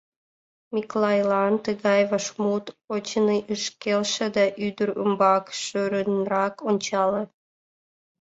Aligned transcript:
Миклайлан 0.73 1.53
тыгай 1.65 2.01
вашмут, 2.11 2.65
очыни, 2.93 3.39
ыш 3.53 3.63
келше 3.81 4.25
да 4.35 4.45
ӱдыр 4.65 4.89
ӱмбак 5.03 5.45
шӧрынрак 5.61 6.55
ончале. 6.69 7.23